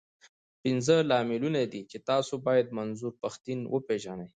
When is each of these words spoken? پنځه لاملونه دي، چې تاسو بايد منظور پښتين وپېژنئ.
پنځه 0.63 0.95
لاملونه 1.09 1.61
دي، 1.71 1.81
چې 1.91 1.97
تاسو 2.09 2.33
بايد 2.45 2.67
منظور 2.77 3.13
پښتين 3.23 3.59
وپېژنئ. 3.73 4.27